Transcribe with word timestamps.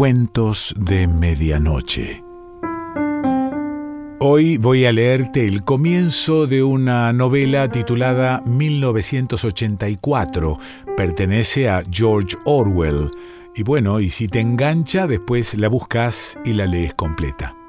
Cuentos 0.00 0.72
de 0.78 1.06
Medianoche. 1.06 2.24
Hoy 4.18 4.56
voy 4.56 4.86
a 4.86 4.92
leerte 4.92 5.46
el 5.46 5.62
comienzo 5.62 6.46
de 6.46 6.62
una 6.62 7.12
novela 7.12 7.70
titulada 7.70 8.40
1984. 8.46 10.56
Pertenece 10.96 11.68
a 11.68 11.82
George 11.90 12.34
Orwell. 12.46 13.10
Y 13.54 13.62
bueno, 13.62 14.00
y 14.00 14.08
si 14.08 14.26
te 14.26 14.40
engancha, 14.40 15.06
después 15.06 15.52
la 15.58 15.68
buscas 15.68 16.38
y 16.46 16.54
la 16.54 16.64
lees 16.64 16.94
completa. 16.94 17.59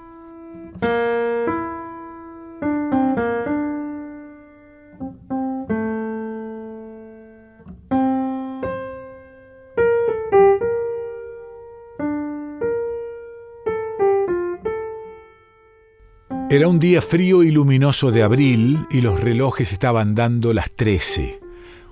Era 16.51 16.68
un 16.68 16.79
día 16.79 17.01
frío 17.01 17.43
y 17.43 17.51
luminoso 17.51 18.11
de 18.11 18.23
abril 18.23 18.86
y 18.92 19.00
los 19.00 19.21
relojes 19.21 19.71
estaban 19.71 20.15
dando 20.15 20.54
las 20.54 20.69
trece. 20.69 21.39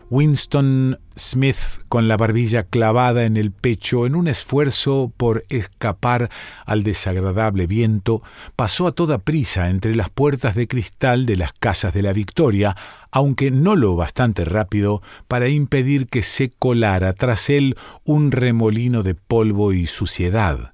Winston 0.09 0.99
Smith, 1.15 1.55
con 1.87 2.09
la 2.09 2.17
barbilla 2.17 2.63
clavada 2.63 3.23
en 3.23 3.37
el 3.37 3.53
pecho 3.53 4.05
en 4.05 4.15
un 4.15 4.27
esfuerzo 4.27 5.13
por 5.15 5.45
escapar 5.47 6.29
al 6.65 6.83
desagradable 6.83 7.67
viento, 7.67 8.21
pasó 8.57 8.87
a 8.87 8.91
toda 8.91 9.19
prisa 9.19 9.69
entre 9.69 9.95
las 9.95 10.09
puertas 10.09 10.55
de 10.55 10.67
cristal 10.67 11.25
de 11.25 11.37
las 11.37 11.53
casas 11.53 11.93
de 11.93 12.01
la 12.01 12.11
Victoria, 12.11 12.75
aunque 13.11 13.51
no 13.51 13.77
lo 13.77 13.95
bastante 13.95 14.43
rápido 14.43 15.01
para 15.29 15.47
impedir 15.47 16.07
que 16.07 16.21
se 16.21 16.49
colara 16.49 17.13
tras 17.13 17.49
él 17.49 17.77
un 18.03 18.33
remolino 18.33 19.03
de 19.03 19.15
polvo 19.15 19.71
y 19.71 19.87
suciedad. 19.87 20.73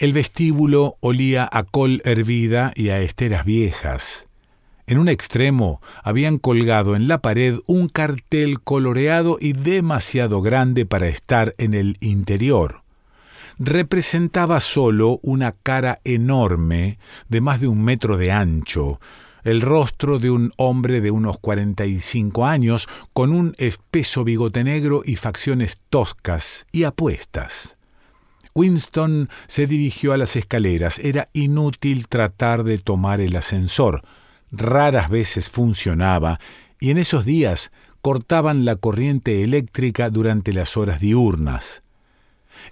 El 0.00 0.14
vestíbulo 0.14 0.96
olía 1.00 1.46
a 1.52 1.62
col 1.62 2.00
hervida 2.06 2.72
y 2.74 2.88
a 2.88 3.00
esteras 3.00 3.44
viejas. 3.44 4.28
En 4.86 4.96
un 4.98 5.10
extremo 5.10 5.82
habían 6.02 6.38
colgado 6.38 6.96
en 6.96 7.06
la 7.06 7.20
pared 7.20 7.58
un 7.66 7.90
cartel 7.90 8.62
coloreado 8.62 9.36
y 9.38 9.52
demasiado 9.52 10.40
grande 10.40 10.86
para 10.86 11.08
estar 11.08 11.54
en 11.58 11.74
el 11.74 11.98
interior. 12.00 12.82
Representaba 13.58 14.60
solo 14.60 15.20
una 15.22 15.52
cara 15.52 15.98
enorme 16.04 16.98
de 17.28 17.42
más 17.42 17.60
de 17.60 17.68
un 17.68 17.84
metro 17.84 18.16
de 18.16 18.32
ancho, 18.32 19.02
el 19.44 19.60
rostro 19.60 20.18
de 20.18 20.30
un 20.30 20.54
hombre 20.56 21.02
de 21.02 21.10
unos 21.10 21.38
cuarenta 21.38 21.84
y 21.84 22.00
cinco 22.00 22.46
años, 22.46 22.88
con 23.12 23.34
un 23.34 23.52
espeso 23.58 24.24
bigote 24.24 24.64
negro 24.64 25.02
y 25.04 25.16
facciones 25.16 25.78
toscas 25.90 26.66
y 26.72 26.84
apuestas. 26.84 27.76
Winston 28.54 29.28
se 29.46 29.66
dirigió 29.66 30.12
a 30.12 30.16
las 30.16 30.36
escaleras. 30.36 30.98
Era 30.98 31.28
inútil 31.32 32.08
tratar 32.08 32.64
de 32.64 32.78
tomar 32.78 33.20
el 33.20 33.36
ascensor. 33.36 34.02
Raras 34.50 35.10
veces 35.10 35.48
funcionaba, 35.48 36.40
y 36.80 36.90
en 36.90 36.98
esos 36.98 37.24
días 37.24 37.70
cortaban 38.00 38.64
la 38.64 38.76
corriente 38.76 39.44
eléctrica 39.44 40.10
durante 40.10 40.52
las 40.52 40.76
horas 40.76 41.00
diurnas. 41.00 41.82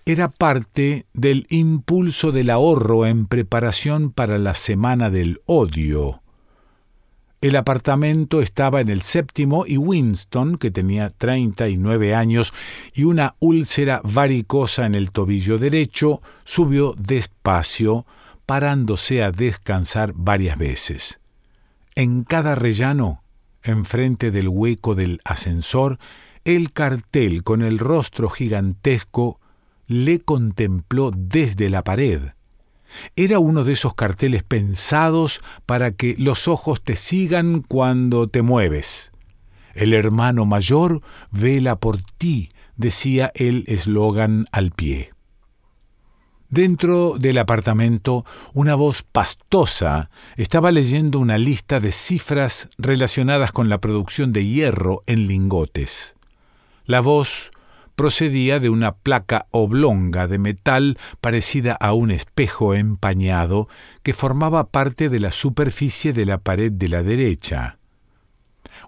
Era 0.04 0.28
parte 0.28 1.06
del 1.12 1.46
impulso 1.50 2.32
del 2.32 2.50
ahorro 2.50 3.06
en 3.06 3.26
preparación 3.26 4.10
para 4.10 4.38
la 4.38 4.54
Semana 4.54 5.10
del 5.10 5.40
Odio. 5.46 6.22
El 7.40 7.54
apartamento 7.54 8.42
estaba 8.42 8.80
en 8.80 8.88
el 8.88 9.02
séptimo 9.02 9.64
y 9.64 9.76
Winston, 9.76 10.58
que 10.58 10.72
tenía 10.72 11.10
treinta 11.10 11.68
y 11.68 11.76
nueve 11.76 12.12
años 12.12 12.52
y 12.92 13.04
una 13.04 13.36
úlcera 13.38 14.00
varicosa 14.02 14.86
en 14.86 14.96
el 14.96 15.12
tobillo 15.12 15.56
derecho, 15.56 16.20
subió 16.42 16.94
despacio, 16.98 18.06
parándose 18.44 19.22
a 19.22 19.30
descansar 19.30 20.14
varias 20.16 20.58
veces. 20.58 21.20
En 21.94 22.24
cada 22.24 22.56
rellano, 22.56 23.22
enfrente 23.62 24.32
del 24.32 24.48
hueco 24.48 24.96
del 24.96 25.20
ascensor, 25.24 26.00
el 26.44 26.72
cartel 26.72 27.44
con 27.44 27.62
el 27.62 27.78
rostro 27.78 28.30
gigantesco 28.30 29.38
le 29.86 30.18
contempló 30.18 31.12
desde 31.14 31.70
la 31.70 31.84
pared 31.84 32.32
era 33.16 33.38
uno 33.38 33.64
de 33.64 33.72
esos 33.72 33.94
carteles 33.94 34.42
pensados 34.42 35.40
para 35.66 35.92
que 35.92 36.14
los 36.18 36.48
ojos 36.48 36.82
te 36.82 36.96
sigan 36.96 37.62
cuando 37.62 38.28
te 38.28 38.42
mueves. 38.42 39.12
El 39.74 39.94
hermano 39.94 40.44
mayor 40.44 41.02
vela 41.30 41.76
por 41.76 42.02
ti, 42.02 42.50
decía 42.76 43.30
el 43.34 43.64
eslogan 43.68 44.46
al 44.52 44.70
pie. 44.70 45.10
Dentro 46.50 47.16
del 47.18 47.36
apartamento, 47.36 48.24
una 48.54 48.74
voz 48.74 49.02
pastosa 49.02 50.08
estaba 50.36 50.70
leyendo 50.70 51.18
una 51.18 51.36
lista 51.36 51.78
de 51.78 51.92
cifras 51.92 52.70
relacionadas 52.78 53.52
con 53.52 53.68
la 53.68 53.78
producción 53.78 54.32
de 54.32 54.46
hierro 54.46 55.02
en 55.06 55.26
lingotes. 55.26 56.16
La 56.86 57.00
voz 57.00 57.50
procedía 57.98 58.60
de 58.60 58.70
una 58.70 58.94
placa 58.94 59.48
oblonga 59.50 60.28
de 60.28 60.38
metal 60.38 60.98
parecida 61.20 61.72
a 61.72 61.94
un 61.94 62.12
espejo 62.12 62.74
empañado 62.74 63.68
que 64.04 64.14
formaba 64.14 64.70
parte 64.70 65.08
de 65.08 65.18
la 65.18 65.32
superficie 65.32 66.12
de 66.12 66.24
la 66.24 66.38
pared 66.38 66.70
de 66.70 66.88
la 66.88 67.02
derecha. 67.02 67.78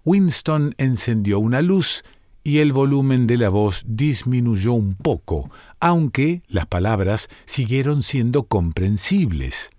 Winston 0.04 0.76
encendió 0.78 1.40
una 1.40 1.60
luz 1.60 2.04
y 2.44 2.58
el 2.58 2.72
volumen 2.72 3.26
de 3.26 3.36
la 3.36 3.48
voz 3.48 3.82
disminuyó 3.84 4.74
un 4.74 4.94
poco, 4.94 5.50
aunque 5.80 6.42
las 6.46 6.66
palabras 6.66 7.28
siguieron 7.46 8.04
siendo 8.04 8.44
comprensibles. 8.44 9.70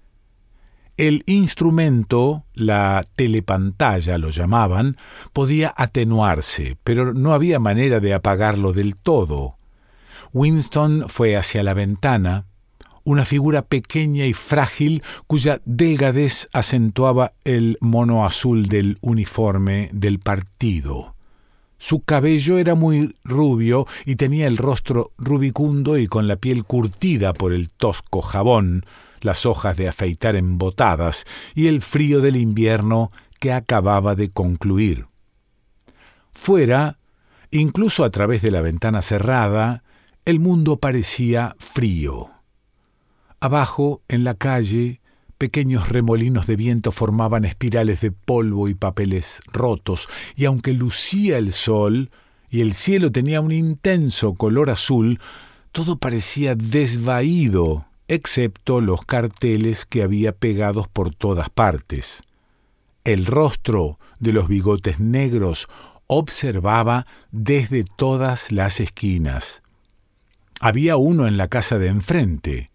El 1.02 1.24
instrumento, 1.26 2.44
la 2.54 3.02
telepantalla 3.16 4.20
lo 4.20 4.30
llamaban, 4.30 4.98
podía 5.34 5.74
atenuarse, 5.76 6.78
pero 6.84 7.16
no 7.16 7.34
había 7.34 7.58
manera 7.58 8.00
de 8.00 8.14
apagarlo 8.14 8.72
del 8.72 8.96
todo. 8.96 9.56
Winston 10.32 11.06
fue 11.08 11.36
hacia 11.36 11.64
la 11.64 11.74
ventana, 11.74 12.46
una 13.04 13.26
figura 13.26 13.64
pequeña 13.64 14.28
y 14.28 14.34
frágil 14.34 15.02
cuya 15.26 15.60
delgadez 15.66 16.50
acentuaba 16.54 17.34
el 17.46 17.80
mono 17.82 18.24
azul 18.24 18.68
del 18.68 19.00
uniforme 19.02 19.90
del 19.94 20.20
partido. 20.20 21.16
Su 21.80 22.02
cabello 22.02 22.60
era 22.60 22.76
muy 22.76 23.16
rubio 23.24 23.88
y 24.06 24.18
tenía 24.18 24.46
el 24.46 24.58
rostro 24.58 25.14
rubicundo 25.18 25.98
y 25.98 26.06
con 26.06 26.28
la 26.28 26.36
piel 26.36 26.64
curtida 26.64 27.34
por 27.34 27.54
el 27.54 27.72
tosco 27.72 28.22
jabón, 28.22 28.86
las 29.22 29.46
hojas 29.46 29.78
de 29.78 29.88
afeitar 29.88 30.36
embotadas 30.36 31.26
y 31.56 31.68
el 31.68 31.82
frío 31.82 32.22
del 32.22 32.36
invierno 32.36 33.12
que 33.40 33.52
acababa 33.52 34.16
de 34.16 34.30
concluir. 34.30 35.08
Fuera, 36.32 37.00
incluso 37.50 38.04
a 38.04 38.10
través 38.10 38.42
de 38.42 38.52
la 38.52 38.62
ventana 38.62 39.02
cerrada, 39.02 39.84
el 40.26 40.40
mundo 40.40 40.78
parecía 40.78 41.56
frío. 41.60 42.30
Abajo, 43.40 44.02
en 44.08 44.24
la 44.24 44.36
calle, 44.36 45.02
pequeños 45.40 45.90
remolinos 45.90 46.46
de 46.46 46.56
viento 46.56 46.92
formaban 46.92 47.46
espirales 47.46 48.02
de 48.02 48.12
polvo 48.12 48.68
y 48.68 48.76
papeles 48.76 49.42
rotos, 49.52 50.08
y 50.36 50.46
aunque 50.46 50.74
lucía 50.74 51.40
el 51.40 51.52
sol 51.52 52.12
y 52.52 52.62
el 52.62 52.76
cielo 52.76 53.12
tenía 53.12 53.42
un 53.42 53.52
intenso 53.52 54.36
color 54.36 54.70
azul, 54.70 55.20
todo 55.72 55.98
parecía 55.98 56.54
desvaído 56.54 57.88
excepto 58.12 58.82
los 58.82 59.06
carteles 59.06 59.86
que 59.86 60.04
había 60.04 60.34
pegados 60.34 60.90
por 60.90 61.16
todas 61.16 61.50
partes. 61.50 62.24
El 63.06 63.26
rostro 63.26 64.00
de 64.20 64.34
los 64.34 64.50
bigotes 64.50 65.00
negros 65.00 65.70
observaba 66.08 67.08
desde 67.32 67.86
todas 67.86 68.52
las 68.52 68.82
esquinas. 68.82 69.64
Había 70.60 70.98
uno 70.98 71.26
en 71.26 71.38
la 71.38 71.48
casa 71.48 71.80
de 71.80 71.88
enfrente. 71.88 72.70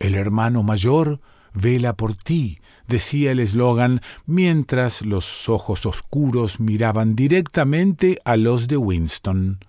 El 0.00 0.16
hermano 0.16 0.64
mayor 0.64 1.20
vela 1.54 1.92
por 1.92 2.16
ti, 2.16 2.58
decía 2.88 3.30
el 3.30 3.38
eslogan, 3.38 4.00
mientras 4.26 5.02
los 5.02 5.48
ojos 5.48 5.86
oscuros 5.86 6.58
miraban 6.58 7.14
directamente 7.14 8.18
a 8.24 8.36
los 8.36 8.66
de 8.66 8.78
Winston. 8.78 9.64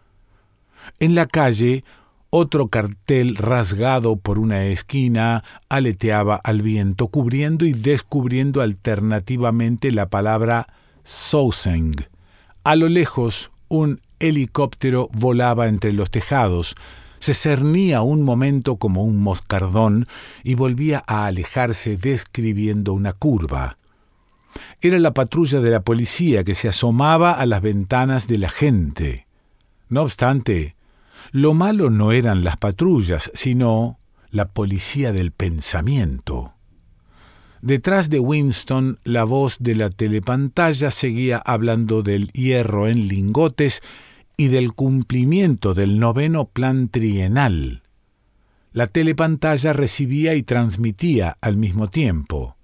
En 1.00 1.14
la 1.14 1.28
calle 1.28 1.84
otro 2.36 2.68
cartel 2.68 3.36
rasgado 3.36 4.16
por 4.16 4.40
una 4.40 4.66
esquina 4.66 5.44
aleteaba 5.70 6.36
al 6.36 6.64
viento, 6.64 7.10
cubriendo 7.10 7.64
y 7.64 7.74
descubriendo 7.74 8.62
alternativamente 8.62 9.92
la 9.92 10.10
palabra 10.10 10.66
Souseng. 11.04 11.94
A 12.64 12.76
lo 12.76 12.90
lejos, 12.90 13.52
un 13.68 14.02
helicóptero 14.18 15.10
volaba 15.14 15.68
entre 15.68 15.94
los 15.94 16.10
tejados, 16.10 16.74
se 17.20 17.36
cernía 17.36 18.02
un 18.02 18.24
momento 18.24 18.78
como 18.78 19.04
un 19.04 19.18
moscardón 19.18 20.08
y 20.44 20.56
volvía 20.56 21.04
a 21.06 21.28
alejarse 21.28 21.98
describiendo 21.98 22.94
una 22.94 23.14
curva. 23.14 23.78
Era 24.82 24.98
la 24.98 25.14
patrulla 25.14 25.60
de 25.60 25.70
la 25.70 25.82
policía 25.82 26.44
que 26.44 26.56
se 26.56 26.68
asomaba 26.68 27.34
a 27.34 27.46
las 27.46 27.62
ventanas 27.62 28.28
de 28.28 28.40
la 28.40 28.50
gente. 28.50 29.28
No 29.88 30.02
obstante, 30.02 30.76
lo 31.31 31.54
malo 31.54 31.90
no 31.90 32.12
eran 32.12 32.44
las 32.44 32.58
patrullas, 32.58 33.31
sino 33.34 34.00
la 34.30 34.50
policía 34.50 35.14
del 35.14 35.31
pensamiento. 35.31 36.54
Detrás 37.62 38.10
de 38.10 38.20
Winston, 38.20 39.00
la 39.04 39.24
voz 39.24 39.58
de 39.60 39.75
la 39.75 39.90
telepantalla 39.90 40.92
seguía 40.92 41.38
hablando 41.38 42.04
del 42.04 42.30
hierro 42.34 42.90
en 42.90 43.08
lingotes 43.08 43.81
y 44.36 44.48
del 44.48 44.74
cumplimiento 44.74 45.74
del 45.74 46.00
noveno 46.00 46.46
plan 46.46 46.90
trienal. 46.90 47.84
La 48.74 48.88
telepantalla 48.88 49.72
recibía 49.72 50.34
y 50.34 50.44
transmitía 50.44 51.38
al 51.40 51.56
mismo 51.56 51.90
tiempo. 51.90 52.58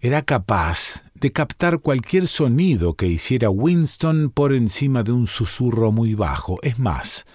Era 0.00 0.22
capaz 0.22 1.02
de 1.14 1.32
captar 1.32 1.80
cualquier 1.80 2.28
sonido 2.28 2.94
que 2.94 3.08
hiciera 3.08 3.50
Winston 3.50 4.30
por 4.30 4.54
encima 4.54 5.02
de 5.02 5.12
un 5.12 5.26
susurro 5.26 5.90
muy 5.92 6.14
bajo. 6.14 6.58
Es 6.62 6.78
más, 6.78 7.26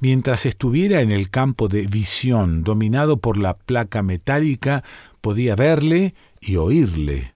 mientras 0.00 0.46
estuviera 0.46 1.00
en 1.00 1.10
el 1.10 1.30
campo 1.30 1.68
de 1.68 1.86
visión 1.86 2.64
dominado 2.64 3.18
por 3.18 3.36
la 3.36 3.56
placa 3.56 4.02
metálica, 4.02 4.84
podía 5.20 5.56
verle 5.56 6.14
y 6.40 6.56
oírle. 6.56 7.34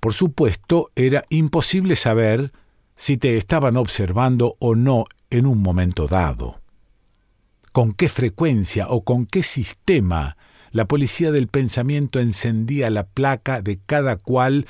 Por 0.00 0.14
supuesto, 0.14 0.90
era 0.96 1.24
imposible 1.28 1.96
saber 1.96 2.52
si 2.96 3.16
te 3.16 3.36
estaban 3.36 3.76
observando 3.76 4.56
o 4.58 4.74
no 4.74 5.04
en 5.30 5.46
un 5.46 5.62
momento 5.62 6.08
dado. 6.08 6.60
¿Con 7.72 7.92
qué 7.92 8.08
frecuencia 8.08 8.86
o 8.88 9.02
con 9.02 9.26
qué 9.26 9.42
sistema 9.42 10.36
la 10.70 10.86
policía 10.86 11.32
del 11.32 11.48
pensamiento 11.48 12.20
encendía 12.20 12.90
la 12.90 13.06
placa 13.06 13.62
de 13.62 13.78
cada 13.84 14.16
cual 14.16 14.66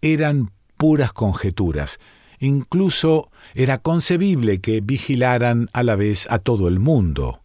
eran 0.00 0.50
puras 0.76 1.12
conjeturas. 1.12 2.00
Incluso 2.42 3.30
era 3.54 3.78
concebible 3.78 4.60
que 4.60 4.80
vigilaran 4.80 5.70
a 5.72 5.84
la 5.84 5.94
vez 5.94 6.26
a 6.28 6.40
todo 6.40 6.66
el 6.66 6.80
mundo. 6.80 7.38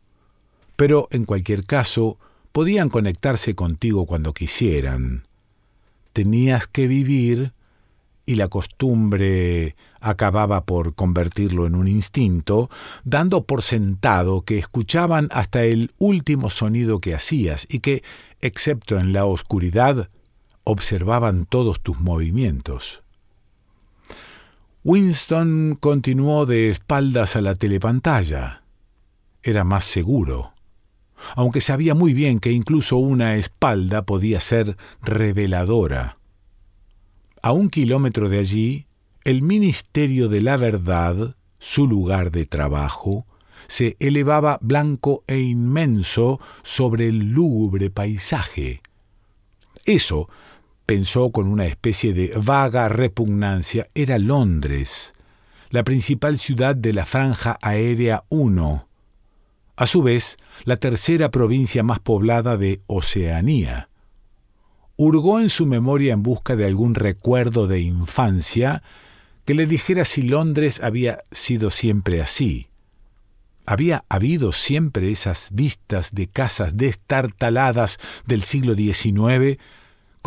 Pero, 0.75 1.07
en 1.11 1.25
cualquier 1.25 1.65
caso, 1.65 2.17
podían 2.51 2.89
conectarse 2.89 3.53
contigo 3.53 4.07
cuando 4.07 4.33
quisieran. 4.33 5.27
Tenías 6.13 6.65
que 6.65 6.87
vivir 6.87 7.53
y 8.25 8.35
la 8.35 8.47
costumbre 8.47 9.75
acababa 10.01 10.65
por 10.65 10.95
convertirlo 10.95 11.67
en 11.67 11.75
un 11.75 11.87
instinto, 11.87 12.71
dando 13.03 13.43
por 13.43 13.61
sentado 13.61 14.41
que 14.41 14.57
escuchaban 14.57 15.29
hasta 15.31 15.63
el 15.63 15.91
último 15.99 16.49
sonido 16.49 17.01
que 17.01 17.13
hacías 17.13 17.67
y 17.69 17.81
que, 17.81 18.01
excepto 18.41 18.97
en 18.97 19.13
la 19.13 19.25
oscuridad, 19.25 20.09
observaban 20.63 21.45
todos 21.45 21.81
tus 21.81 21.99
movimientos. 21.99 23.03
Winston 24.89 25.77
continuó 25.77 26.45
de 26.45 26.69
espaldas 26.69 27.35
a 27.35 27.41
la 27.41 27.55
telepantalla. 27.55 28.63
Era 29.43 29.65
más 29.65 29.83
seguro, 29.83 30.53
aunque 31.35 31.59
sabía 31.59 31.93
muy 31.93 32.13
bien 32.13 32.39
que 32.39 32.53
incluso 32.53 32.95
una 32.95 33.35
espalda 33.35 34.03
podía 34.03 34.39
ser 34.39 34.77
reveladora. 35.01 36.19
A 37.41 37.51
un 37.51 37.69
kilómetro 37.69 38.29
de 38.29 38.39
allí, 38.39 38.85
el 39.25 39.41
Ministerio 39.41 40.29
de 40.29 40.41
la 40.41 40.55
Verdad, 40.55 41.35
su 41.59 41.85
lugar 41.85 42.31
de 42.31 42.45
trabajo, 42.45 43.25
se 43.67 43.97
elevaba 43.99 44.57
blanco 44.61 45.25
e 45.27 45.41
inmenso 45.41 46.39
sobre 46.63 47.09
el 47.09 47.33
lúgubre 47.33 47.89
paisaje. 47.89 48.81
Eso 49.83 50.29
pensó 50.87 51.31
con 51.31 51.47
una 51.47 51.65
especie 51.65 52.13
de 52.13 52.31
vaga 52.37 52.87
repugnancia, 52.87 53.87
era 53.93 54.17
Londres, 54.17 55.13
la 55.69 55.83
principal 55.83 56.39
ciudad 56.39 56.77
de 56.77 56.93
la 56.93 57.05
Franja 57.05 57.59
Aérea 57.61 58.23
1, 58.29 58.87
a 59.75 59.85
su 59.85 60.01
vez 60.01 60.37
la 60.63 60.77
tercera 60.77 61.29
provincia 61.29 61.83
más 61.83 61.99
poblada 61.99 62.55
de 62.55 62.79
Oceanía. 62.87 63.89
Hurgó 64.95 65.41
en 65.41 65.49
su 65.49 65.65
memoria 65.65 66.13
en 66.13 66.23
busca 66.23 66.55
de 66.55 66.65
algún 66.65 66.95
recuerdo 66.95 67.67
de 67.67 67.81
infancia 67.81 68.81
que 69.43 69.55
le 69.55 69.65
dijera 69.65 70.05
si 70.05 70.21
Londres 70.21 70.81
había 70.81 71.19
sido 71.31 71.69
siempre 71.69 72.21
así. 72.21 72.69
Había 73.65 74.05
habido 74.07 74.53
siempre 74.53 75.11
esas 75.11 75.49
vistas 75.51 76.15
de 76.15 76.27
casas 76.27 76.77
destartaladas 76.77 77.99
del 78.25 78.43
siglo 78.43 78.73
XIX 78.73 79.59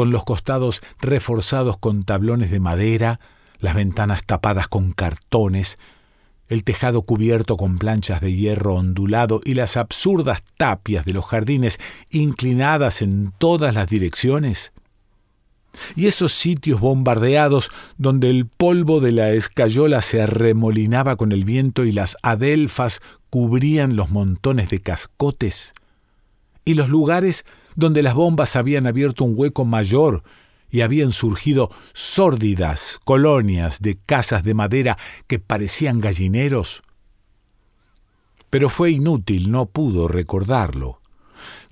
con 0.00 0.12
los 0.12 0.24
costados 0.24 0.80
reforzados 1.02 1.76
con 1.76 2.04
tablones 2.04 2.50
de 2.50 2.58
madera, 2.58 3.20
las 3.58 3.74
ventanas 3.74 4.24
tapadas 4.24 4.66
con 4.66 4.92
cartones, 4.92 5.78
el 6.48 6.64
tejado 6.64 7.02
cubierto 7.02 7.58
con 7.58 7.76
planchas 7.76 8.22
de 8.22 8.34
hierro 8.34 8.76
ondulado 8.76 9.42
y 9.44 9.52
las 9.52 9.76
absurdas 9.76 10.42
tapias 10.56 11.04
de 11.04 11.12
los 11.12 11.26
jardines 11.26 11.78
inclinadas 12.08 13.02
en 13.02 13.34
todas 13.36 13.74
las 13.74 13.90
direcciones? 13.90 14.72
Y 15.96 16.06
esos 16.06 16.32
sitios 16.32 16.80
bombardeados 16.80 17.70
donde 17.98 18.30
el 18.30 18.46
polvo 18.46 19.00
de 19.00 19.12
la 19.12 19.32
escayola 19.32 20.00
se 20.00 20.22
arremolinaba 20.22 21.16
con 21.16 21.30
el 21.30 21.44
viento 21.44 21.84
y 21.84 21.92
las 21.92 22.16
adelfas 22.22 23.02
cubrían 23.28 23.96
los 23.96 24.08
montones 24.08 24.70
de 24.70 24.80
cascotes? 24.80 25.74
¿Y 26.64 26.72
los 26.72 26.88
lugares 26.88 27.44
donde 27.76 28.02
las 28.02 28.14
bombas 28.14 28.56
habían 28.56 28.86
abierto 28.86 29.24
un 29.24 29.34
hueco 29.36 29.64
mayor 29.64 30.22
y 30.70 30.82
habían 30.82 31.12
surgido 31.12 31.70
sórdidas 31.92 33.00
colonias 33.04 33.80
de 33.80 33.98
casas 33.98 34.44
de 34.44 34.54
madera 34.54 34.98
que 35.26 35.38
parecían 35.38 36.00
gallineros. 36.00 36.82
Pero 38.50 38.68
fue 38.68 38.90
inútil, 38.90 39.50
no 39.50 39.66
pudo 39.66 40.08
recordarlo. 40.08 41.00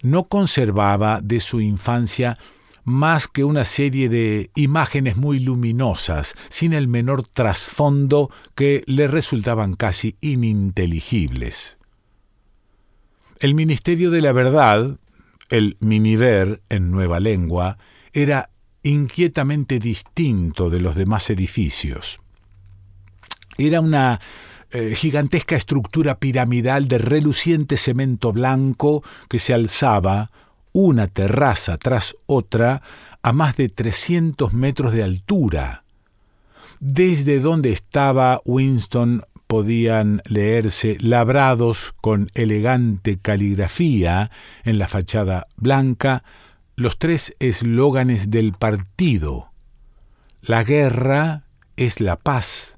No 0.03 0.25
conservaba 0.25 1.21
de 1.21 1.41
su 1.41 1.61
infancia 1.61 2.37
más 2.85 3.29
que 3.29 3.45
una 3.45 3.65
serie 3.65 4.09
de 4.09 4.51
imágenes 4.55 5.17
muy 5.17 5.41
luminosas, 5.41 6.35
sin 6.49 6.73
el 6.73 6.89
menor 6.89 7.27
trasfondo 7.27 8.31
que 8.55 8.83
le 8.87 9.09
resultaban 9.09 9.75
casi 9.75 10.17
ininteligibles. 10.21 11.77
El 13.41 13.55
Ministerio 13.55 14.11
de 14.11 14.23
la 14.23 14.33
Verdad, 14.33 14.99
el 15.49 15.77
Miniver 15.81 16.63
en 16.69 16.91
nueva 16.91 17.21
lengua, 17.21 17.79
era 18.13 18.51
inquietamente 18.83 19.79
distinto 19.79 20.71
de 20.71 20.81
los 20.81 20.95
demás 20.95 21.31
edificios. 21.31 22.21
Era 23.57 23.81
una 23.81 24.21
eh, 24.71 24.95
gigantesca 24.95 25.57
estructura 25.57 26.19
piramidal 26.19 26.89
de 26.89 26.99
reluciente 26.99 27.77
cemento 27.77 28.33
blanco 28.33 29.03
que 29.29 29.39
se 29.39 29.55
alzaba, 29.55 30.31
una 30.73 31.09
terraza 31.09 31.79
tras 31.79 32.15
otra, 32.27 32.83
a 33.23 33.33
más 33.33 33.57
de 33.57 33.69
300 33.69 34.53
metros 34.53 34.93
de 34.93 35.03
altura. 35.03 35.85
Desde 36.81 37.41
donde 37.41 37.73
estaba 37.73 38.41
Winston 38.45 39.23
podían 39.49 40.23
leerse 40.27 40.99
labrados 41.01 41.95
con 42.01 42.29
elegante 42.35 43.19
caligrafía 43.19 44.31
en 44.63 44.79
la 44.79 44.87
fachada 44.87 45.49
blanca 45.57 46.23
los 46.77 46.99
tres 46.99 47.35
eslóganes 47.41 48.31
del 48.31 48.53
partido. 48.53 49.51
La 50.43 50.63
guerra 50.63 51.45
es 51.77 52.01
la 52.01 52.17
paz. 52.17 52.77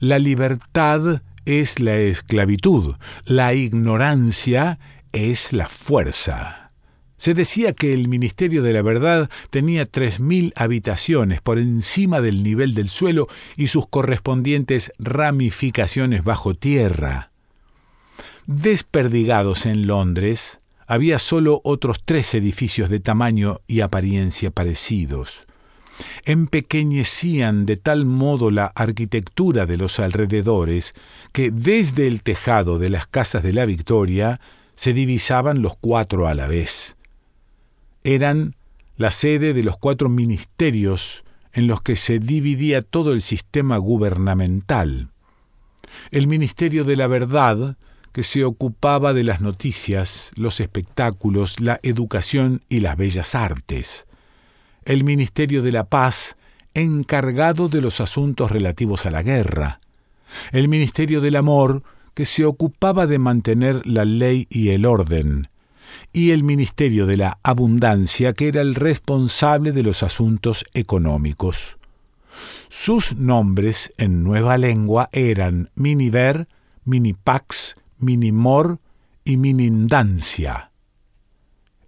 La 0.00 0.18
libertad 0.18 1.22
es 1.46 1.80
la 1.80 1.94
esclavitud. 1.96 2.96
La 3.24 3.54
ignorancia 3.54 4.78
es 5.12 5.52
la 5.52 5.68
fuerza. 5.68 6.57
Se 7.18 7.34
decía 7.34 7.72
que 7.72 7.92
el 7.92 8.06
Ministerio 8.06 8.62
de 8.62 8.72
la 8.72 8.80
Verdad 8.80 9.28
tenía 9.50 9.86
tres 9.86 10.20
mil 10.20 10.52
habitaciones 10.54 11.40
por 11.40 11.58
encima 11.58 12.20
del 12.20 12.44
nivel 12.44 12.74
del 12.74 12.88
suelo 12.88 13.26
y 13.56 13.66
sus 13.66 13.88
correspondientes 13.88 14.92
ramificaciones 15.00 16.22
bajo 16.22 16.54
tierra. 16.54 17.32
Desperdigados 18.46 19.66
en 19.66 19.88
Londres, 19.88 20.60
había 20.86 21.18
solo 21.18 21.60
otros 21.64 21.98
tres 22.04 22.34
edificios 22.34 22.88
de 22.88 23.00
tamaño 23.00 23.58
y 23.66 23.80
apariencia 23.80 24.52
parecidos. 24.52 25.44
Empequeñecían 26.24 27.66
de 27.66 27.76
tal 27.76 28.06
modo 28.06 28.52
la 28.52 28.66
arquitectura 28.66 29.66
de 29.66 29.76
los 29.76 29.98
alrededores 29.98 30.94
que 31.32 31.50
desde 31.50 32.06
el 32.06 32.22
tejado 32.22 32.78
de 32.78 32.90
las 32.90 33.08
casas 33.08 33.42
de 33.42 33.52
la 33.52 33.66
Victoria 33.66 34.40
se 34.76 34.92
divisaban 34.92 35.62
los 35.62 35.74
cuatro 35.74 36.28
a 36.28 36.34
la 36.34 36.46
vez 36.46 36.94
eran 38.04 38.54
la 38.96 39.10
sede 39.10 39.54
de 39.54 39.62
los 39.62 39.76
cuatro 39.76 40.08
ministerios 40.08 41.24
en 41.52 41.66
los 41.66 41.80
que 41.80 41.96
se 41.96 42.18
dividía 42.18 42.82
todo 42.82 43.12
el 43.12 43.22
sistema 43.22 43.78
gubernamental. 43.78 45.10
El 46.10 46.26
Ministerio 46.26 46.84
de 46.84 46.96
la 46.96 47.06
Verdad, 47.06 47.76
que 48.12 48.22
se 48.22 48.44
ocupaba 48.44 49.12
de 49.12 49.24
las 49.24 49.40
noticias, 49.40 50.32
los 50.36 50.60
espectáculos, 50.60 51.60
la 51.60 51.80
educación 51.82 52.62
y 52.68 52.80
las 52.80 52.96
bellas 52.96 53.34
artes. 53.34 54.06
El 54.84 55.04
Ministerio 55.04 55.62
de 55.62 55.72
la 55.72 55.84
Paz, 55.84 56.36
encargado 56.74 57.68
de 57.68 57.80
los 57.80 58.00
asuntos 58.00 58.50
relativos 58.50 59.06
a 59.06 59.10
la 59.10 59.22
guerra. 59.22 59.80
El 60.52 60.68
Ministerio 60.68 61.20
del 61.20 61.36
Amor, 61.36 61.82
que 62.14 62.24
se 62.24 62.44
ocupaba 62.44 63.06
de 63.06 63.18
mantener 63.18 63.86
la 63.86 64.04
ley 64.04 64.46
y 64.50 64.70
el 64.70 64.84
orden 64.86 65.48
y 66.12 66.30
el 66.30 66.42
Ministerio 66.42 67.06
de 67.06 67.16
la 67.16 67.38
Abundancia, 67.42 68.32
que 68.32 68.48
era 68.48 68.60
el 68.60 68.74
responsable 68.74 69.72
de 69.72 69.82
los 69.82 70.02
asuntos 70.02 70.64
económicos. 70.74 71.76
Sus 72.68 73.16
nombres 73.16 73.92
en 73.96 74.22
nueva 74.22 74.58
lengua 74.58 75.08
eran 75.12 75.70
Miniver, 75.74 76.48
Minipax, 76.84 77.76
Minimor 77.98 78.78
y 79.24 79.36
Minindancia. 79.36 80.70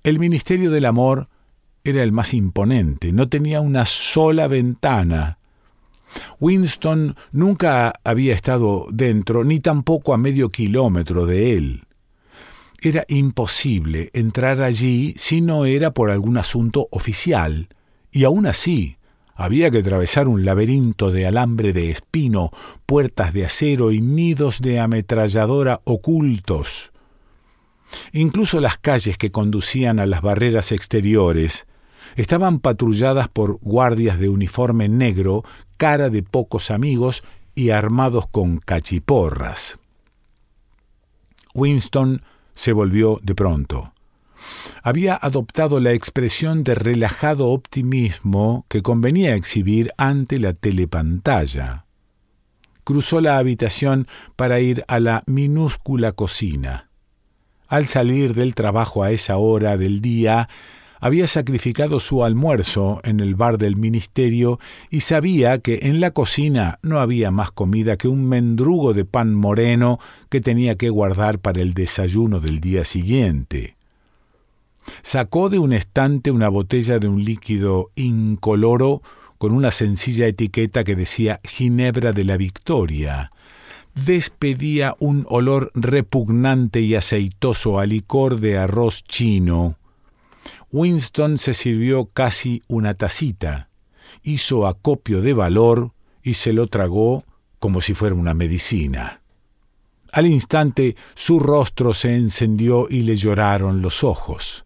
El 0.03 0.19
Ministerio 0.19 0.71
del 0.71 0.87
Amor 0.87 1.29
era 1.85 2.03
el 2.03 2.13
más 2.13 2.35
imponente, 2.35 3.13
no 3.13 3.29
tenía 3.29 3.61
una 3.61 3.87
sola 3.87 4.49
ventana. 4.49 5.39
Winston 6.41 7.17
nunca 7.33 7.93
había 8.03 8.35
estado 8.35 8.87
dentro, 8.91 9.45
ni 9.45 9.61
tampoco 9.61 10.13
a 10.15 10.19
medio 10.19 10.51
kilómetro 10.51 11.27
de 11.27 11.57
él. 11.57 11.85
Era 12.83 13.05
imposible 13.09 14.11
entrar 14.15 14.63
allí 14.63 15.15
si 15.17 15.43
no 15.43 15.67
era 15.67 15.93
por 15.93 16.11
algún 16.11 16.39
asunto 16.39 16.89
oficial, 16.91 17.69
y 18.11 18.25
aún 18.25 18.47
así 18.47 18.97
había 19.35 19.71
que 19.71 19.79
atravesar 19.79 20.29
un 20.29 20.45
laberinto 20.45 21.11
de 21.11 21.27
alambre 21.27 21.73
de 21.73 21.91
espino, 21.91 22.51
puertas 22.87 23.33
de 23.35 23.45
acero 23.45 23.93
y 23.93 24.01
nidos 24.01 24.61
de 24.61 24.81
ametralladora 24.81 25.83
ocultos. 25.85 26.93
Incluso 28.13 28.61
las 28.61 28.79
calles 28.79 29.19
que 29.19 29.31
conducían 29.31 29.99
a 29.99 30.07
las 30.07 30.23
barreras 30.23 30.73
exteriores 30.73 31.67
estaban 32.17 32.61
patrulladas 32.61 33.29
por 33.29 33.59
guardias 33.61 34.19
de 34.19 34.29
uniforme 34.29 34.89
negro, 34.89 35.45
cara 35.77 36.09
de 36.09 36.23
pocos 36.23 36.71
amigos 36.71 37.25
y 37.55 37.71
armados 37.71 38.27
con 38.27 38.59
cachiporras. 38.59 39.79
Winston 41.55 42.23
se 42.61 42.75
volvió 42.75 43.19
de 43.23 43.35
pronto 43.35 43.95
había 44.83 45.15
adoptado 45.15 45.81
la 45.81 45.93
expresión 45.93 46.65
de 46.65 46.75
relajado 46.75 47.49
optimismo 47.49 48.65
que 48.69 48.83
convenía 48.83 49.35
exhibir 49.35 49.93
ante 49.97 50.39
la 50.39 50.55
telepantalla. 50.55 51.85
Cruzó 52.85 53.21
la 53.21 53.39
habitación 53.39 54.09
para 54.37 54.61
ir 54.61 54.85
a 54.89 55.01
la 55.01 55.23
minúscula 55.27 56.13
cocina. 56.13 56.89
Al 57.69 57.87
salir 57.87 58.35
del 58.35 58.55
trabajo 58.55 59.03
a 59.03 59.13
esa 59.13 59.37
hora 59.37 59.77
del 59.77 60.01
día, 60.01 60.49
había 61.01 61.27
sacrificado 61.27 61.99
su 61.99 62.25
almuerzo 62.25 63.01
en 63.05 63.21
el 63.21 63.35
bar 63.35 63.59
del 63.59 63.77
ministerio 63.77 64.61
y 64.91 65.01
sabía 65.01 65.59
que 65.59 65.81
en 65.83 66.01
la 66.01 66.11
cocina 66.11 66.79
no 66.83 67.01
había 67.01 67.31
más 67.31 67.51
comida 67.51 67.97
que 67.97 68.07
un 68.07 68.29
mendrugo 68.29 68.93
de 68.93 69.07
pan 69.07 69.35
moreno 69.35 69.99
que 70.29 70.41
tenía 70.41 70.77
que 70.77 70.91
guardar 70.91 71.39
para 71.39 71.63
el 71.63 71.73
desayuno 71.73 72.41
del 72.41 72.61
día 72.61 72.85
siguiente. 72.85 73.77
Sacó 75.03 75.49
de 75.49 75.59
un 75.59 75.73
estante 75.73 76.31
una 76.31 76.49
botella 76.49 76.99
de 76.99 77.09
un 77.09 77.25
líquido 77.25 77.91
incoloro 77.97 79.03
con 79.39 79.53
una 79.53 79.71
sencilla 79.71 80.27
etiqueta 80.27 80.85
que 80.85 80.95
decía 80.95 81.41
Ginebra 81.45 82.13
de 82.13 82.25
la 82.25 82.37
Victoria. 82.37 83.33
Despedía 83.95 84.95
un 84.99 85.25
olor 85.29 85.71
repugnante 85.75 86.81
y 86.81 86.95
aceitoso 86.95 87.79
a 87.79 87.87
licor 87.87 88.39
de 88.39 88.59
arroz 88.59 89.03
chino. 89.05 89.80
Winston 90.73 91.39
se 91.39 91.55
sirvió 91.55 92.07
casi 92.07 92.63
una 92.69 92.95
tacita, 92.95 93.69
hizo 94.23 94.67
acopio 94.67 95.21
de 95.21 95.33
valor 95.33 95.93
y 96.23 96.35
se 96.35 96.53
lo 96.53 96.67
tragó 96.67 97.25
como 97.59 97.81
si 97.81 97.95
fuera 97.95 98.15
una 98.15 98.35
medicina. 98.35 99.21
Al 100.13 100.27
instante 100.27 100.97
su 101.15 101.39
rostro 101.39 101.95
se 101.95 102.17
encendió 102.17 102.87
y 102.91 103.03
le 103.03 103.17
lloraron 103.17 103.81
los 103.81 104.03
ojos. 104.03 104.65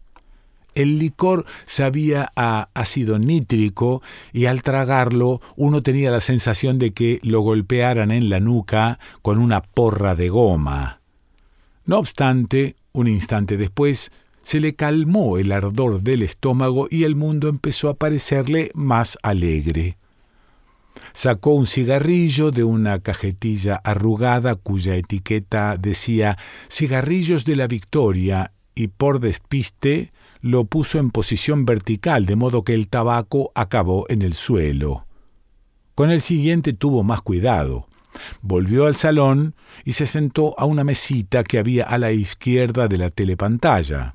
El 0.73 0.99
licor 0.99 1.45
sabía 1.65 2.33
a 2.35 2.67
ácido 2.73 3.17
nítrico 3.17 4.01
y 4.33 4.47
al 4.47 4.61
tragarlo 4.61 5.39
uno 5.55 5.81
tenía 5.81 6.11
la 6.11 6.19
sensación 6.19 6.79
de 6.79 6.91
que 6.91 7.19
lo 7.23 7.41
golpearan 7.41 8.11
en 8.11 8.29
la 8.29 8.41
nuca 8.41 8.99
con 9.21 9.37
una 9.37 9.61
porra 9.61 10.15
de 10.15 10.27
goma. 10.29 10.99
No 11.85 11.99
obstante, 11.99 12.75
un 12.91 13.07
instante 13.07 13.55
después, 13.55 14.11
se 14.45 14.59
le 14.59 14.75
calmó 14.75 15.39
el 15.39 15.51
ardor 15.51 16.01
del 16.03 16.21
estómago 16.21 16.87
y 16.91 17.03
el 17.03 17.15
mundo 17.15 17.49
empezó 17.49 17.89
a 17.89 17.95
parecerle 17.95 18.69
más 18.75 19.17
alegre. 19.23 19.97
Sacó 21.13 21.55
un 21.55 21.65
cigarrillo 21.65 22.51
de 22.51 22.63
una 22.63 22.99
cajetilla 22.99 23.81
arrugada 23.83 24.53
cuya 24.53 24.95
etiqueta 24.95 25.77
decía 25.77 26.37
Cigarrillos 26.69 27.43
de 27.45 27.55
la 27.55 27.65
Victoria 27.65 28.51
y 28.75 28.87
por 28.87 29.19
despiste 29.19 30.13
lo 30.41 30.65
puso 30.65 30.99
en 30.99 31.09
posición 31.09 31.65
vertical, 31.65 32.27
de 32.27 32.35
modo 32.35 32.63
que 32.63 32.75
el 32.75 32.87
tabaco 32.87 33.51
acabó 33.55 34.05
en 34.09 34.21
el 34.21 34.35
suelo. 34.35 35.07
Con 35.95 36.11
el 36.11 36.21
siguiente 36.21 36.73
tuvo 36.73 37.03
más 37.03 37.23
cuidado. 37.23 37.87
Volvió 38.43 38.85
al 38.85 38.95
salón 38.95 39.55
y 39.85 39.93
se 39.93 40.05
sentó 40.05 40.53
a 40.59 40.65
una 40.65 40.83
mesita 40.83 41.43
que 41.43 41.57
había 41.57 41.85
a 41.85 41.97
la 41.97 42.11
izquierda 42.11 42.87
de 42.87 42.99
la 42.99 43.09
telepantalla. 43.09 44.14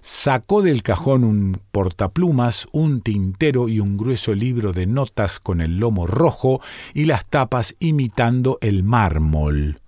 Sacó 0.00 0.62
del 0.62 0.82
cajón 0.82 1.24
un 1.24 1.60
portaplumas, 1.70 2.68
un 2.72 3.00
tintero 3.00 3.68
y 3.68 3.80
un 3.80 3.96
grueso 3.96 4.34
libro 4.34 4.72
de 4.72 4.86
notas 4.86 5.40
con 5.40 5.60
el 5.60 5.78
lomo 5.78 6.06
rojo 6.06 6.60
y 6.94 7.04
las 7.04 7.26
tapas 7.26 7.76
imitando 7.80 8.58
el 8.60 8.82
mármol. 8.82 9.80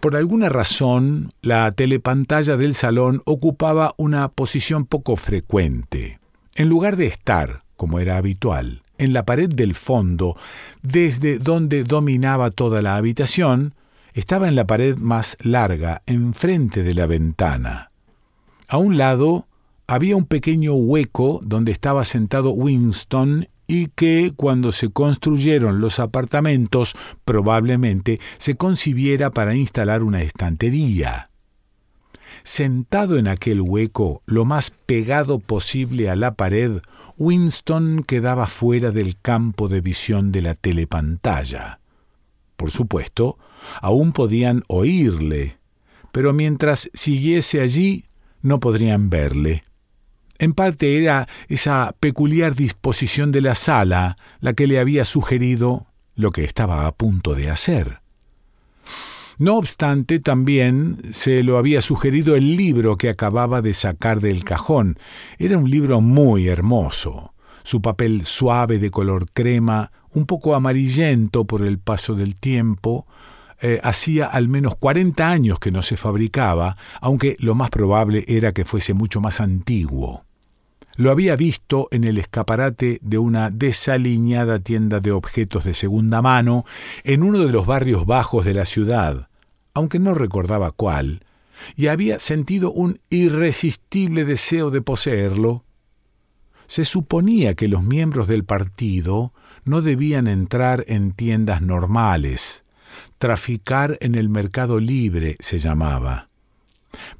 Por 0.00 0.14
alguna 0.14 0.48
razón, 0.48 1.30
la 1.42 1.72
telepantalla 1.72 2.56
del 2.56 2.74
salón 2.74 3.22
ocupaba 3.24 3.94
una 3.96 4.28
posición 4.28 4.86
poco 4.86 5.16
frecuente. 5.16 6.20
En 6.54 6.68
lugar 6.68 6.96
de 6.96 7.06
estar, 7.06 7.64
como 7.76 7.98
era 7.98 8.16
habitual, 8.16 8.82
en 8.98 9.12
la 9.12 9.24
pared 9.24 9.48
del 9.48 9.74
fondo, 9.74 10.36
desde 10.82 11.38
donde 11.38 11.82
dominaba 11.82 12.50
toda 12.50 12.82
la 12.82 12.96
habitación, 12.96 13.74
estaba 14.12 14.48
en 14.48 14.56
la 14.56 14.66
pared 14.66 14.96
más 14.96 15.36
larga, 15.40 16.02
enfrente 16.06 16.82
de 16.82 16.94
la 16.94 17.06
ventana. 17.06 17.87
A 18.68 18.76
un 18.76 18.98
lado 18.98 19.46
había 19.86 20.14
un 20.14 20.26
pequeño 20.26 20.74
hueco 20.74 21.40
donde 21.42 21.72
estaba 21.72 22.04
sentado 22.04 22.50
Winston 22.50 23.48
y 23.66 23.86
que 23.88 24.32
cuando 24.36 24.72
se 24.72 24.90
construyeron 24.90 25.80
los 25.80 25.98
apartamentos 25.98 26.94
probablemente 27.24 28.20
se 28.36 28.56
concibiera 28.56 29.30
para 29.30 29.54
instalar 29.54 30.02
una 30.02 30.22
estantería. 30.22 31.30
Sentado 32.42 33.16
en 33.16 33.26
aquel 33.26 33.62
hueco, 33.62 34.22
lo 34.26 34.44
más 34.44 34.70
pegado 34.70 35.38
posible 35.38 36.10
a 36.10 36.16
la 36.16 36.34
pared, 36.34 36.80
Winston 37.16 38.04
quedaba 38.06 38.46
fuera 38.46 38.90
del 38.90 39.18
campo 39.18 39.68
de 39.68 39.80
visión 39.80 40.30
de 40.30 40.42
la 40.42 40.54
telepantalla. 40.54 41.80
Por 42.56 42.70
supuesto, 42.70 43.38
aún 43.80 44.12
podían 44.12 44.62
oírle, 44.68 45.58
pero 46.12 46.32
mientras 46.32 46.90
siguiese 46.94 47.60
allí, 47.60 48.07
no 48.42 48.60
podrían 48.60 49.10
verle. 49.10 49.64
En 50.38 50.52
parte 50.52 50.98
era 50.98 51.28
esa 51.48 51.94
peculiar 51.98 52.54
disposición 52.54 53.32
de 53.32 53.40
la 53.40 53.54
sala 53.54 54.16
la 54.40 54.52
que 54.52 54.66
le 54.66 54.78
había 54.78 55.04
sugerido 55.04 55.86
lo 56.14 56.30
que 56.30 56.44
estaba 56.44 56.86
a 56.86 56.92
punto 56.92 57.34
de 57.34 57.50
hacer. 57.50 58.00
No 59.38 59.56
obstante, 59.56 60.18
también 60.18 60.98
se 61.12 61.44
lo 61.44 61.58
había 61.58 61.80
sugerido 61.80 62.34
el 62.34 62.56
libro 62.56 62.96
que 62.96 63.08
acababa 63.08 63.62
de 63.62 63.72
sacar 63.72 64.20
del 64.20 64.42
cajón. 64.42 64.98
Era 65.38 65.58
un 65.58 65.70
libro 65.70 66.00
muy 66.00 66.48
hermoso, 66.48 67.34
su 67.62 67.80
papel 67.80 68.24
suave 68.26 68.80
de 68.80 68.90
color 68.90 69.30
crema, 69.32 69.92
un 70.10 70.26
poco 70.26 70.56
amarillento 70.56 71.44
por 71.44 71.62
el 71.62 71.78
paso 71.78 72.16
del 72.16 72.34
tiempo, 72.34 73.06
eh, 73.60 73.80
hacía 73.82 74.26
al 74.26 74.48
menos 74.48 74.76
40 74.76 75.28
años 75.28 75.58
que 75.58 75.72
no 75.72 75.82
se 75.82 75.96
fabricaba, 75.96 76.76
aunque 77.00 77.36
lo 77.40 77.54
más 77.54 77.70
probable 77.70 78.24
era 78.28 78.52
que 78.52 78.64
fuese 78.64 78.94
mucho 78.94 79.20
más 79.20 79.40
antiguo. 79.40 80.24
Lo 80.96 81.12
había 81.12 81.36
visto 81.36 81.88
en 81.92 82.02
el 82.04 82.18
escaparate 82.18 82.98
de 83.02 83.18
una 83.18 83.50
desaliñada 83.50 84.58
tienda 84.58 84.98
de 85.00 85.12
objetos 85.12 85.64
de 85.64 85.74
segunda 85.74 86.22
mano 86.22 86.64
en 87.04 87.22
uno 87.22 87.38
de 87.38 87.52
los 87.52 87.66
barrios 87.66 88.04
bajos 88.04 88.44
de 88.44 88.54
la 88.54 88.64
ciudad, 88.64 89.28
aunque 89.74 90.00
no 90.00 90.14
recordaba 90.14 90.72
cuál, 90.72 91.24
y 91.76 91.86
había 91.86 92.18
sentido 92.18 92.72
un 92.72 93.00
irresistible 93.10 94.24
deseo 94.24 94.70
de 94.70 94.82
poseerlo. 94.82 95.64
Se 96.66 96.84
suponía 96.84 97.54
que 97.54 97.68
los 97.68 97.82
miembros 97.82 98.28
del 98.28 98.44
partido 98.44 99.32
no 99.64 99.82
debían 99.82 100.26
entrar 100.26 100.84
en 100.88 101.12
tiendas 101.12 101.62
normales. 101.62 102.64
Traficar 103.18 103.98
en 104.00 104.14
el 104.14 104.28
mercado 104.28 104.80
libre 104.80 105.36
se 105.40 105.58
llamaba. 105.58 106.28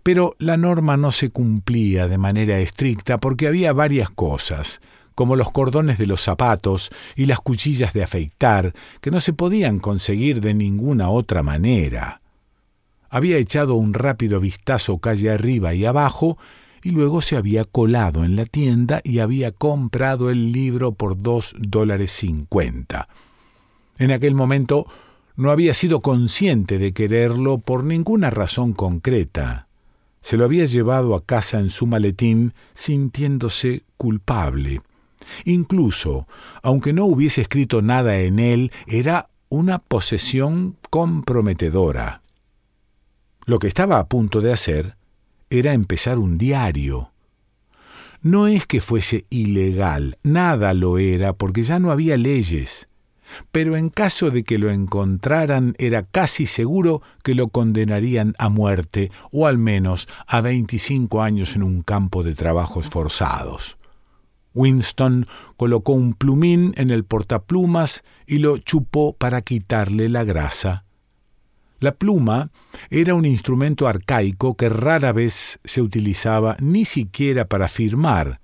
Pero 0.03 0.35
la 0.39 0.57
norma 0.57 0.97
no 0.97 1.13
se 1.13 1.31
cumplía 1.31 2.09
de 2.09 2.19
manera 2.19 2.59
estricta 2.59 3.19
porque 3.19 3.47
había 3.47 3.73
varias 3.73 4.11
cosas, 4.11 4.81
como 5.15 5.37
los 5.37 5.51
cordones 5.51 5.99
de 5.99 6.07
los 6.07 6.23
zapatos 6.23 6.91
y 7.17 7.27
las 7.27 7.41
cuchillas 7.41 7.93
de 7.93 8.05
afeitar, 8.05 8.73
que 9.01 9.11
no 9.11 9.21
se 9.21 9.33
podían 9.33 9.79
conseguir 9.79 10.41
de 10.41 10.55
ninguna 10.55 11.11
otra 11.11 11.43
manera. 11.43 12.21
había 13.11 13.39
echado 13.39 13.75
un 13.75 13.95
rápido 13.95 14.41
vistazo 14.41 14.99
calle 14.99 15.31
arriba 15.31 15.75
y 15.75 15.85
abajo, 15.85 16.39
y 16.83 16.91
luego 16.91 17.21
se 17.21 17.37
había 17.37 17.65
colado 17.65 18.25
en 18.25 18.37
la 18.37 18.45
tienda 18.45 19.01
y 19.03 19.19
había 19.19 19.51
comprado 19.51 20.31
el 20.31 20.53
libro 20.53 20.93
por 20.93 21.21
dos 21.21 21.55
dólares 21.59 22.13
cincuenta. 22.13 23.09
En 23.99 24.13
aquel 24.13 24.35
momento 24.35 24.87
no 25.39 25.53
había 25.53 25.73
sido 25.73 26.01
consciente 26.01 26.79
de 26.79 26.93
quererlo 26.93 27.59
por 27.59 27.85
ninguna 27.85 28.29
razón 28.29 28.73
concreta. 28.73 29.69
Se 30.21 30.37
lo 30.37 30.45
había 30.45 30.65
llevado 30.65 31.15
a 31.15 31.25
casa 31.25 31.61
en 31.61 31.71
su 31.71 31.87
maletín 31.87 32.55
sintiéndose 32.75 33.85
culpable. 33.97 34.83
Incluso, 35.45 36.27
aunque 36.61 36.93
no 36.93 37.05
hubiese 37.05 37.43
escrito 37.43 37.83
nada 37.83 38.19
en 38.19 38.41
él, 38.41 38.73
era 38.89 39.29
una 39.49 39.79
posesión 39.79 40.77
comprometedora. 40.91 42.23
Lo 43.47 43.61
que 43.61 43.69
estaba 43.69 44.01
a 44.01 44.09
punto 44.09 44.41
de 44.41 44.53
hacer 44.53 44.97
era 45.51 45.73
empezar 45.73 46.19
un 46.19 46.37
diario. 46.37 47.13
No 48.23 48.49
es 48.49 48.67
que 48.67 48.81
fuese 48.81 49.25
ilegal, 49.31 50.19
nada 50.25 50.75
lo 50.75 50.99
era, 50.99 51.33
porque 51.33 51.63
ya 51.63 51.79
no 51.79 51.93
había 51.93 52.17
leyes 52.17 52.88
pero 53.53 53.77
en 53.77 53.89
caso 53.89 54.31
de 54.31 54.43
que 54.45 54.59
lo 54.59 54.71
encontraran 54.71 55.75
era 55.79 56.03
casi 56.03 56.47
seguro 56.47 57.03
que 57.23 57.35
lo 57.35 57.49
condenarían 57.49 58.35
a 58.39 58.49
muerte 58.49 59.11
o 59.33 59.47
al 59.47 59.59
menos 59.59 60.09
a 60.27 60.41
25 60.41 61.23
años 61.23 61.57
en 61.57 61.63
un 61.63 61.83
campo 61.83 62.23
de 62.23 62.35
trabajos 62.35 62.89
forzados. 62.89 63.77
Winston 64.55 65.27
colocó 65.57 65.93
un 65.93 66.15
plumín 66.15 66.75
en 66.77 66.91
el 66.91 67.05
portaplumas 67.05 68.03
y 68.27 68.39
lo 68.39 68.59
chupó 68.59 69.13
para 69.13 69.43
quitarle 69.43 70.09
la 70.09 70.25
grasa. 70.25 70.85
La 71.81 71.93
pluma 71.93 72.51
era 72.91 73.15
un 73.15 73.25
instrumento 73.25 73.87
arcaico 73.87 74.57
que 74.57 74.69
rara 74.69 75.13
vez 75.13 75.61
se 75.65 75.81
utilizaba 75.81 76.57
ni 76.61 76.85
siquiera 76.85 77.47
para 77.47 77.69
firmar, 77.69 78.41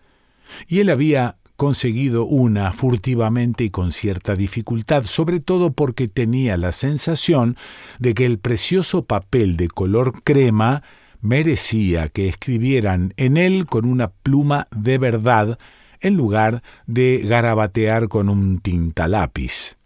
y 0.68 0.78
él 0.78 0.90
había 0.90 1.38
conseguido 1.56 2.25
una 2.25 2.73
furtivamente 2.73 3.64
y 3.64 3.70
con 3.70 3.92
cierta 3.92 4.34
dificultad, 4.34 5.04
sobre 5.04 5.40
todo 5.40 5.73
porque 5.73 6.08
tenía 6.08 6.56
la 6.56 6.73
sensación 6.73 7.56
de 7.99 8.14
que 8.14 8.26
el 8.26 8.38
precioso 8.38 9.04
papel 9.04 9.56
de 9.56 9.68
color 9.68 10.23
crema 10.23 10.82
merecía 11.20 12.08
que 12.08 12.28
escribieran 12.28 13.14
en 13.16 13.37
él 13.37 13.66
con 13.66 13.87
una 13.87 14.08
pluma 14.08 14.66
de 14.70 14.99
verdad 14.99 15.58
en 16.00 16.16
lugar 16.16 16.62
de 16.87 17.23
garabatear 17.25 18.08
con 18.08 18.28
un 18.28 18.58
tintalápiz. 18.58 19.78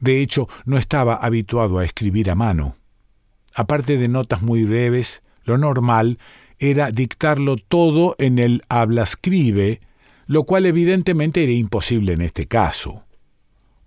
De 0.00 0.20
hecho, 0.20 0.48
no 0.64 0.78
estaba 0.78 1.16
habituado 1.16 1.78
a 1.78 1.84
escribir 1.84 2.30
a 2.30 2.36
mano. 2.36 2.76
Aparte 3.52 3.96
de 3.96 4.06
notas 4.06 4.42
muy 4.42 4.62
breves, 4.62 5.22
lo 5.42 5.58
normal 5.58 6.18
era 6.60 6.92
dictarlo 6.92 7.56
todo 7.56 8.14
en 8.18 8.38
el 8.38 8.62
habla-escribe, 8.68 9.80
lo 10.28 10.44
cual 10.44 10.64
evidentemente 10.66 11.42
era 11.42 11.50
imposible 11.52 12.12
en 12.12 12.20
este 12.20 12.46
caso. 12.46 13.02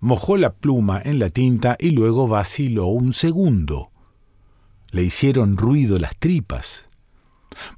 Mojó 0.00 0.36
la 0.36 0.52
pluma 0.52 1.00
en 1.02 1.20
la 1.20 1.30
tinta 1.30 1.76
y 1.78 1.92
luego 1.92 2.26
vaciló 2.26 2.86
un 2.86 3.12
segundo. 3.12 3.92
Le 4.90 5.04
hicieron 5.04 5.56
ruido 5.56 5.98
las 5.98 6.16
tripas. 6.18 6.88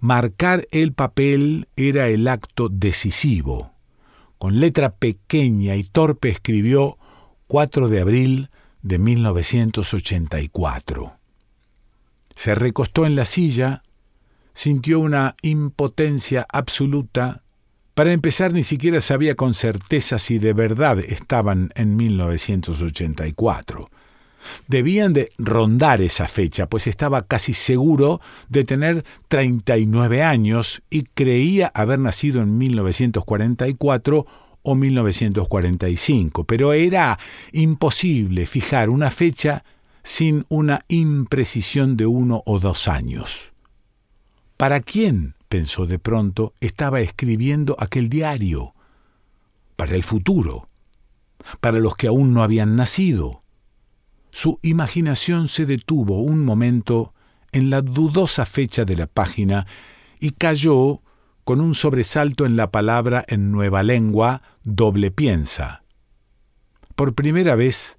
Marcar 0.01 0.67
el 0.71 0.95
papel 0.95 1.69
era 1.77 2.09
el 2.09 2.27
acto 2.27 2.71
decisivo. 2.71 3.75
Con 4.39 4.61
letra 4.61 4.97
pequeña 4.97 5.77
y 5.77 5.85
torpe 5.85 6.31
escribió 6.31 6.97
4 7.49 7.89
de 7.89 8.01
abril 8.01 8.49
de 8.81 8.99
1984. 8.99 11.19
Se 12.35 12.55
recostó 12.55 13.05
en 13.05 13.15
la 13.15 13.27
silla, 13.27 13.83
sintió 14.55 15.01
una 15.01 15.37
impotencia 15.43 16.47
absoluta 16.51 17.44
para 17.95 18.13
empezar, 18.13 18.53
ni 18.53 18.65
siquiera 18.65 19.01
sabía 19.01 19.37
con 19.37 19.55
certeza 19.55 20.19
si 20.19 20.39
de 20.39 20.53
verdad 20.53 20.99
estaban 20.99 21.71
en 21.77 21.97
1984. 21.97 23.89
Debían 24.67 25.13
de 25.13 25.31
rondar 25.39 26.03
esa 26.03 26.29
fecha, 26.29 26.67
pues 26.67 26.87
estaba 26.87 27.23
casi 27.23 27.55
seguro 27.55 28.21
de 28.49 28.65
tener 28.65 29.05
39 29.29 30.23
años 30.23 30.83
y 30.91 31.05
creía 31.05 31.71
haber 31.73 32.01
nacido 32.01 32.43
en 32.43 32.59
1944 32.59 34.27
o 34.63 34.75
1945, 34.75 36.45
pero 36.45 36.73
era 36.73 37.19
imposible 37.53 38.47
fijar 38.47 38.91
una 38.91 39.11
fecha 39.11 39.65
sin 40.03 40.45
una 40.49 40.85
imprecisión 40.89 41.97
de 41.97 42.07
uno 42.07 42.43
o 42.45 42.59
dos 42.59 42.89
años. 42.89 43.53
¿Para 44.57 44.81
quién 44.81 45.35
pensó 45.55 45.87
de 45.87 46.01
pronto, 46.01 46.53
estaba 46.59 47.01
escribiendo 47.01 47.77
aquel 47.79 48.09
diario 48.09 48.75
para 49.77 49.95
el 49.95 50.03
futuro, 50.03 50.69
para 51.61 51.79
los 51.79 51.95
que 51.95 52.09
aún 52.09 52.35
no 52.35 52.43
habían 52.43 52.75
nacido. 52.75 53.45
Su 54.33 54.59
imaginación 54.63 55.47
se 55.47 55.65
detuvo 55.65 56.23
un 56.23 56.45
momento 56.45 57.15
en 57.53 57.71
la 57.71 57.83
dudosa 57.83 58.47
fecha 58.47 58.85
de 58.85 58.97
la 58.97 59.07
página 59.07 59.69
y 60.19 60.31
cayó 60.31 61.03
con 61.45 61.61
un 61.61 61.77
sobresalto 61.77 62.47
en 62.47 62.57
la 62.57 62.73
palabra 62.73 63.25
en 63.29 63.53
nueva 63.53 63.85
lengua 63.85 64.43
doble 64.65 65.13
piensa. 65.13 65.85
Por 66.97 67.15
primera 67.15 67.55
vez 67.55 67.97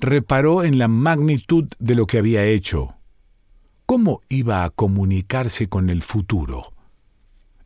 reparó 0.00 0.64
en 0.64 0.80
la 0.80 0.88
magnitud 0.88 1.68
de 1.78 1.94
lo 1.94 2.08
que 2.08 2.18
había 2.18 2.44
hecho. 2.46 2.96
¿Cómo 3.86 4.22
iba 4.28 4.64
a 4.64 4.70
comunicarse 4.70 5.68
con 5.68 5.88
el 5.88 6.02
futuro? 6.02 6.72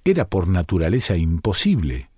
Era 0.04 0.28
por 0.28 0.48
naturaleza 0.48 1.16
imposible. 1.16 2.10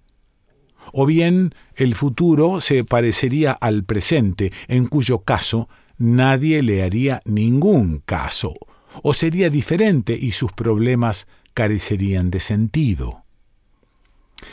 O 0.93 1.07
bien 1.07 1.55
el 1.75 1.95
futuro 1.95 2.61
se 2.61 2.85
parecería 2.85 3.53
al 3.53 3.85
presente, 3.85 4.53
en 4.69 4.87
cuyo 4.87 5.21
caso 5.21 5.69
nadie 5.99 6.63
le 6.63 6.83
haría 6.83 7.21
ningún 7.25 8.03
caso, 8.05 8.55
o 9.03 9.15
sería 9.15 9.51
diferente 9.51 10.19
y 10.21 10.33
sus 10.33 10.53
problemas 10.53 11.27
carecerían 11.55 12.31
de 12.31 12.41
sentido. 12.41 13.23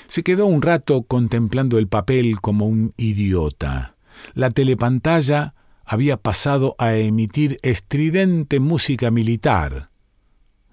Se 0.08 0.24
quedó 0.24 0.46
un 0.46 0.62
rato 0.62 1.04
contemplando 1.04 1.78
el 1.78 1.88
papel 1.88 2.40
como 2.42 2.68
un 2.68 2.94
idiota. 2.98 3.96
La 4.34 4.52
telepantalla 4.52 5.56
había 5.86 6.18
pasado 6.18 6.76
a 6.78 6.96
emitir 6.96 7.58
estridente 7.64 8.60
música 8.60 9.10
militar. 9.10 9.89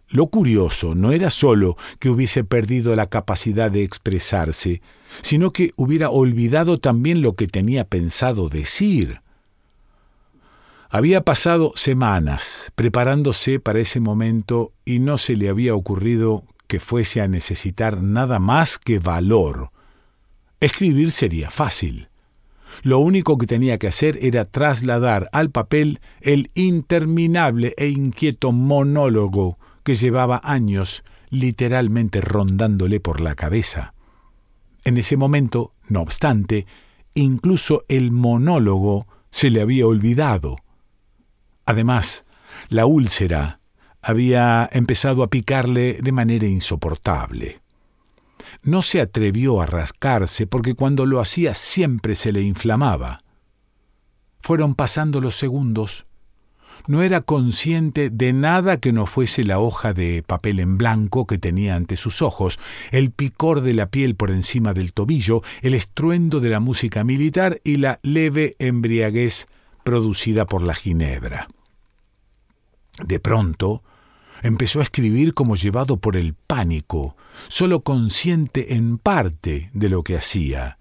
Lo 0.08 0.28
curioso 0.28 0.94
no 0.94 1.12
era 1.12 1.30
sólo 1.30 1.76
que 1.98 2.10
hubiese 2.10 2.44
perdido 2.44 2.94
la 2.94 3.06
capacidad 3.06 3.70
de 3.70 3.82
expresarse, 3.82 4.80
sino 5.22 5.52
que 5.52 5.72
hubiera 5.76 6.10
olvidado 6.10 6.78
también 6.78 7.22
lo 7.22 7.34
que 7.34 7.48
tenía 7.48 7.84
pensado 7.84 8.48
decir. 8.48 9.20
Había 10.88 11.22
pasado 11.22 11.72
semanas 11.74 12.70
preparándose 12.76 13.58
para 13.58 13.80
ese 13.80 13.98
momento 13.98 14.72
y 14.84 15.00
no 15.00 15.18
se 15.18 15.34
le 15.34 15.48
había 15.48 15.74
ocurrido 15.74 16.44
que 16.68 16.78
fuese 16.78 17.20
a 17.20 17.28
necesitar 17.28 18.00
nada 18.02 18.38
más 18.38 18.78
que 18.78 19.00
valor. 19.00 19.70
Escribir 20.60 21.10
sería 21.10 21.50
fácil. 21.50 22.08
Lo 22.82 23.00
único 23.00 23.38
que 23.38 23.46
tenía 23.46 23.78
que 23.78 23.88
hacer 23.88 24.18
era 24.22 24.44
trasladar 24.44 25.28
al 25.32 25.50
papel 25.50 26.00
el 26.20 26.50
interminable 26.54 27.74
e 27.76 27.88
inquieto 27.88 28.52
monólogo 28.52 29.58
que 29.86 29.94
llevaba 29.94 30.40
años 30.42 31.04
literalmente 31.30 32.20
rondándole 32.20 32.98
por 32.98 33.20
la 33.20 33.36
cabeza. 33.36 33.94
En 34.82 34.98
ese 34.98 35.16
momento, 35.16 35.74
no 35.88 36.00
obstante, 36.00 36.66
incluso 37.14 37.84
el 37.86 38.10
monólogo 38.10 39.06
se 39.30 39.48
le 39.48 39.60
había 39.60 39.86
olvidado. 39.86 40.56
Además, 41.66 42.24
la 42.68 42.84
úlcera 42.84 43.60
había 44.02 44.68
empezado 44.72 45.22
a 45.22 45.28
picarle 45.28 46.00
de 46.02 46.10
manera 46.10 46.48
insoportable. 46.48 47.60
No 48.64 48.82
se 48.82 49.00
atrevió 49.00 49.60
a 49.60 49.66
rascarse 49.66 50.48
porque 50.48 50.74
cuando 50.74 51.06
lo 51.06 51.20
hacía 51.20 51.54
siempre 51.54 52.16
se 52.16 52.32
le 52.32 52.42
inflamaba. 52.42 53.18
Fueron 54.40 54.74
pasando 54.74 55.20
los 55.20 55.36
segundos 55.36 56.06
no 56.86 57.02
era 57.02 57.20
consciente 57.20 58.10
de 58.10 58.32
nada 58.32 58.78
que 58.78 58.92
no 58.92 59.06
fuese 59.06 59.44
la 59.44 59.58
hoja 59.58 59.92
de 59.92 60.22
papel 60.26 60.60
en 60.60 60.78
blanco 60.78 61.26
que 61.26 61.38
tenía 61.38 61.76
ante 61.76 61.96
sus 61.96 62.22
ojos, 62.22 62.58
el 62.90 63.10
picor 63.10 63.60
de 63.60 63.74
la 63.74 63.86
piel 63.90 64.14
por 64.14 64.30
encima 64.30 64.72
del 64.74 64.92
tobillo, 64.92 65.42
el 65.62 65.74
estruendo 65.74 66.40
de 66.40 66.50
la 66.50 66.60
música 66.60 67.04
militar 67.04 67.60
y 67.64 67.76
la 67.76 67.98
leve 68.02 68.54
embriaguez 68.58 69.46
producida 69.84 70.46
por 70.46 70.62
la 70.62 70.74
ginebra. 70.74 71.48
De 73.04 73.20
pronto, 73.20 73.82
empezó 74.42 74.80
a 74.80 74.84
escribir 74.84 75.34
como 75.34 75.56
llevado 75.56 75.98
por 75.98 76.16
el 76.16 76.34
pánico, 76.34 77.16
solo 77.48 77.80
consciente 77.80 78.74
en 78.74 78.98
parte 78.98 79.70
de 79.74 79.90
lo 79.90 80.02
que 80.02 80.16
hacía. 80.16 80.78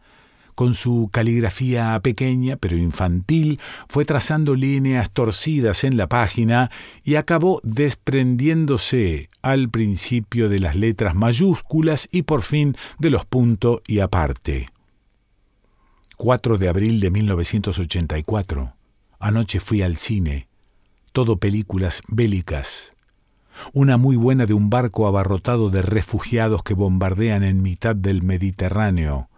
Con 0.56 0.74
su 0.74 1.10
caligrafía 1.12 2.00
pequeña 2.02 2.56
pero 2.56 2.78
infantil, 2.78 3.60
fue 3.88 4.06
trazando 4.06 4.56
líneas 4.56 5.12
torcidas 5.12 5.84
en 5.84 5.98
la 5.98 6.08
página 6.08 6.72
y 7.04 7.16
acabó 7.16 7.62
desprendiéndose 7.64 9.30
al 9.42 9.70
principio 9.70 10.50
de 10.50 10.60
las 10.60 10.76
letras 10.76 11.14
mayúsculas 11.14 12.08
y 12.12 12.24
por 12.24 12.42
fin 12.42 12.76
de 12.98 13.10
los 13.12 13.26
puntos 13.26 13.82
y 13.88 14.00
aparte. 14.00 14.68
4 16.18 16.58
de 16.58 16.70
abril 16.70 17.00
de 17.02 17.12
1984. 17.12 18.74
Anoche 19.20 19.60
fui 19.60 19.82
al 19.82 19.98
cine. 19.98 20.48
Todo 21.12 21.38
películas 21.38 22.02
bélicas. 22.08 22.94
Una 23.74 23.98
muy 23.98 24.16
buena 24.16 24.46
de 24.46 24.54
un 24.54 24.70
barco 24.70 25.08
abarrotado 25.08 25.70
de 25.70 25.82
refugiados 25.82 26.64
que 26.64 26.74
bombardean 26.74 27.44
en 27.44 27.62
mitad 27.62 27.96
del 27.96 28.22
Mediterráneo. 28.24 29.30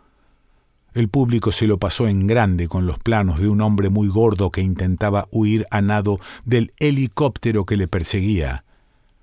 El 0.97 1.09
público 1.09 1.51
se 1.51 1.67
lo 1.67 1.77
pasó 1.77 2.07
en 2.07 2.25
grande 2.25 2.67
con 2.67 2.87
los 2.87 2.97
planos 2.97 3.39
de 3.39 3.47
un 3.47 3.61
hombre 3.61 3.89
muy 3.89 4.07
gordo 4.07 4.49
que 4.49 4.61
intentaba 4.61 5.27
huir 5.29 5.67
a 5.69 5.79
nado 5.79 6.19
del 6.43 6.73
helicóptero 6.79 7.65
que 7.65 7.77
le 7.77 7.87
perseguía. 7.87 8.63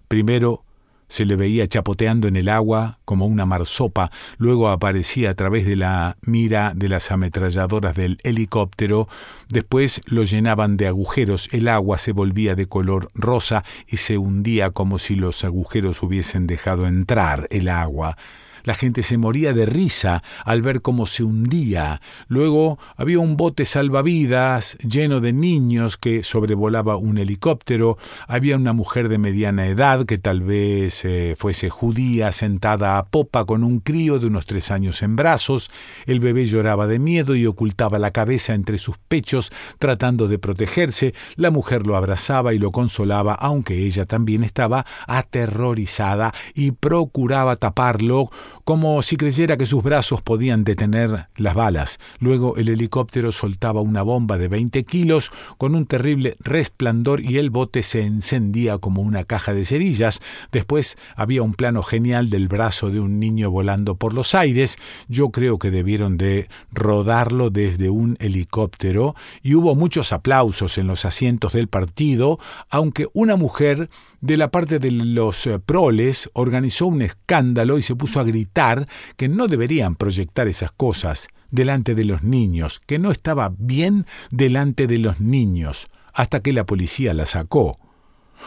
Primero 0.06 0.62
se 1.08 1.24
le 1.24 1.34
veía 1.34 1.66
chapoteando 1.66 2.28
en 2.28 2.37
el 2.37 2.48
agua 2.48 3.00
como 3.04 3.26
una 3.26 3.44
marsopa, 3.44 4.12
luego 4.38 4.68
aparecía 4.68 5.30
a 5.30 5.34
través 5.34 5.66
de 5.66 5.74
la 5.74 6.16
mira 6.22 6.74
de 6.76 6.88
las 6.88 7.10
ametralladoras 7.10 7.96
del 7.96 8.18
helicóptero, 8.22 9.08
después 9.48 10.00
lo 10.04 10.22
llenaban 10.22 10.76
de 10.76 10.87
agujeros, 10.87 11.48
el 11.50 11.66
agua 11.66 11.98
se 11.98 12.12
volvía 12.12 12.54
de 12.54 12.66
color 12.66 13.10
rosa 13.14 13.64
y 13.88 13.96
se 13.96 14.16
hundía 14.16 14.70
como 14.70 15.00
si 15.00 15.16
los 15.16 15.42
agujeros 15.44 16.04
hubiesen 16.04 16.46
dejado 16.46 16.87
entrar 16.87 17.48
el 17.50 17.68
agua. 17.68 18.16
La 18.64 18.74
gente 18.74 19.03
se 19.03 19.18
moría 19.18 19.53
de 19.53 19.66
risa 19.66 20.22
al 20.44 20.62
ver 20.62 20.81
cómo 20.81 21.05
se 21.07 21.22
hundía. 21.22 22.00
Luego 22.29 22.79
había 22.96 23.18
un 23.18 23.37
bote 23.37 23.66
salvavidas 23.66 24.79
lleno 24.79 25.20
de 25.20 25.35
niños 25.35 25.98
que 25.98 26.24
sobrevolaba 26.24 26.96
un 26.96 27.18
helicóptero. 27.18 27.98
Había 28.27 28.57
una 28.57 28.72
mujer 28.72 29.09
de 29.11 29.18
mediana 29.18 29.66
edad 29.66 30.07
que 30.07 30.16
tal 30.16 30.42
vez 30.42 31.05
eh, 31.05 31.37
fuese 31.38 31.68
judía 31.68 32.33
sentada 32.33 32.96
a 32.96 33.05
popa 33.05 33.44
con 33.44 33.64
un 33.64 33.81
crío 33.81 34.18
de 34.18 34.27
unos 34.29 34.46
tres 34.46 34.70
años 34.70 35.03
en 35.03 35.14
brazos. 35.14 35.70
El 36.07 36.20
bebé 36.20 36.46
lloraba 36.46 36.87
de 36.87 36.98
miedo 36.98 37.37
y 37.37 37.46
ocultaba 37.46 37.98
la 37.98 38.12
cabeza 38.12 38.55
entre 38.55 38.79
sus 38.79 38.96
pechos 38.96 39.53
tratando 39.79 40.27
de 40.27 40.38
protegerse. 40.38 41.14
La 41.37 41.50
mujer 41.50 41.87
lo 41.87 41.96
abrazaba 41.96 42.55
y 42.55 42.59
lo 42.59 42.70
consolaba, 42.70 43.35
aunque 43.35 43.85
ella 43.85 44.07
también 44.07 44.42
estaba 44.42 44.87
aterrorizada 45.07 46.33
y 46.55 46.70
procuraba 46.70 47.57
taparlo 47.57 48.31
como 48.64 49.02
si 49.02 49.16
creyera 49.16 49.56
que 49.56 49.66
sus 49.66 49.82
brazos 49.82 50.22
podían 50.22 50.64
detener 50.64 51.26
las 51.36 51.54
balas. 51.54 51.98
Luego 52.18 52.56
el 52.56 52.68
helicóptero 52.68 53.32
soltaba 53.32 53.80
una 53.80 54.02
bomba 54.02 54.38
de 54.38 54.48
20 54.48 54.84
kilos 54.84 55.30
con 55.58 55.74
un 55.74 55.86
terrible 55.86 56.36
resplandor 56.40 57.20
y 57.20 57.38
el 57.38 57.50
bote 57.50 57.82
se 57.82 58.02
encendía 58.02 58.78
como 58.78 59.02
una 59.02 59.24
caja 59.24 59.52
de 59.52 59.64
cerillas. 59.64 60.20
Después 60.52 60.96
había 61.16 61.42
un 61.42 61.54
plano 61.54 61.82
genial 61.82 62.30
del 62.30 62.48
brazo 62.48 62.90
de 62.90 63.00
un 63.00 63.18
niño 63.18 63.50
volando 63.50 63.96
por 63.96 64.14
los 64.14 64.34
aires. 64.34 64.78
Yo 65.08 65.30
creo 65.30 65.58
que 65.58 65.70
debieron 65.70 66.16
de 66.16 66.48
rodarlo 66.72 67.50
desde 67.50 67.90
un 67.90 68.16
helicóptero 68.20 69.14
y 69.42 69.54
hubo 69.54 69.74
muchos 69.74 70.12
aplausos 70.12 70.78
en 70.78 70.86
los 70.86 71.04
asientos 71.04 71.52
del 71.52 71.68
partido, 71.68 72.38
aunque 72.70 73.08
una 73.12 73.36
mujer 73.36 73.88
de 74.24 74.38
la 74.38 74.50
parte 74.50 74.78
de 74.78 74.90
los 74.90 75.46
eh, 75.46 75.58
proles 75.58 76.30
organizó 76.32 76.87
un 76.87 77.02
escándalo 77.02 77.76
y 77.76 77.82
se 77.82 77.94
puso 77.94 78.20
a 78.20 78.24
gritar 78.24 78.88
que 79.18 79.28
no 79.28 79.48
deberían 79.48 79.96
proyectar 79.96 80.48
esas 80.48 80.72
cosas 80.72 81.28
delante 81.50 81.94
de 81.94 82.06
los 82.06 82.22
niños, 82.22 82.80
que 82.87 82.98
no 82.98 83.10
estaba 83.10 83.52
bien 83.58 84.06
delante 84.30 84.87
de 84.87 84.96
los 84.96 85.20
niños, 85.20 85.88
hasta 86.14 86.40
que 86.40 86.54
la 86.54 86.64
policía 86.64 87.12
la 87.12 87.26
sacó. 87.26 87.78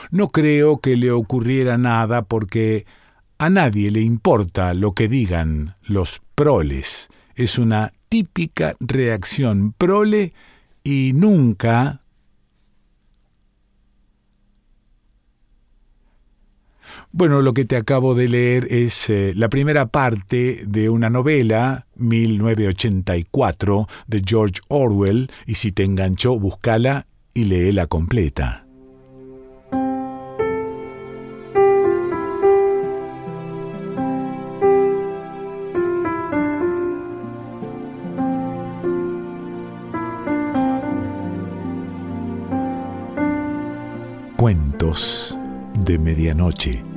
No 0.09 0.29
creo 0.29 0.79
que 0.79 0.95
le 0.95 1.11
ocurriera 1.11 1.77
nada 1.77 2.23
porque 2.23 2.87
a 3.37 3.51
nadie 3.51 3.91
le 3.91 4.01
importa 4.01 4.73
lo 4.73 4.93
que 4.93 5.07
digan 5.07 5.75
los 5.83 6.23
proles. 6.33 7.07
Es 7.35 7.59
una 7.59 7.93
típica 8.09 8.75
reacción 8.79 9.73
prole 9.77 10.33
y 10.83 11.11
nunca 11.13 12.01
Bueno, 17.17 17.41
lo 17.41 17.56
que 17.56 17.65
te 17.65 17.75
acabo 17.77 18.13
de 18.13 18.27
leer 18.27 18.67
es 18.69 19.10
eh, 19.10 19.34
la 19.36 19.49
primera 19.49 19.88
parte 19.88 20.62
de 20.67 20.88
una 20.91 21.10
novela, 21.10 21.88
1984, 21.95 23.88
de 24.06 24.21
George 24.23 24.62
Orwell, 24.67 25.32
y 25.47 25.56
si 25.56 25.71
te 25.71 25.84
enganchó, 25.84 26.38
búscala 26.38 27.08
y 27.34 27.45
léela 27.45 27.88
completa. 27.88 28.67
Cuentos 44.38 45.36
de 45.84 45.97
Medianoche. 45.97 46.96